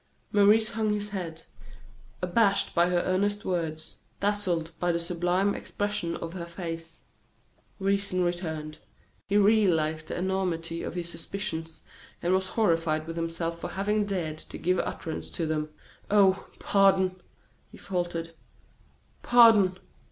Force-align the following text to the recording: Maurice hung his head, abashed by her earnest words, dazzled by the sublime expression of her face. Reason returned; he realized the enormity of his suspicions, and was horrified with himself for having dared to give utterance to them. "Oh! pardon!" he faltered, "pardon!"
Maurice 0.31 0.71
hung 0.71 0.89
his 0.93 1.11
head, 1.11 1.43
abashed 2.23 2.73
by 2.73 2.89
her 2.89 3.03
earnest 3.05 3.45
words, 3.45 3.97
dazzled 4.19 4.71
by 4.79 4.91
the 4.91 4.99
sublime 4.99 5.53
expression 5.53 6.15
of 6.17 6.33
her 6.33 6.47
face. 6.47 7.01
Reason 7.77 8.23
returned; 8.23 8.79
he 9.27 9.37
realized 9.37 10.07
the 10.07 10.17
enormity 10.17 10.81
of 10.81 10.95
his 10.95 11.07
suspicions, 11.09 11.83
and 12.19 12.33
was 12.33 12.47
horrified 12.57 13.05
with 13.05 13.15
himself 13.15 13.59
for 13.59 13.69
having 13.69 14.07
dared 14.07 14.39
to 14.39 14.57
give 14.57 14.79
utterance 14.79 15.29
to 15.29 15.45
them. 15.45 15.69
"Oh! 16.09 16.47
pardon!" 16.57 17.21
he 17.71 17.77
faltered, 17.77 18.31
"pardon!" 19.21 19.77